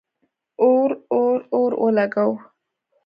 [0.65, 2.35] اور، اور، اور ولګوو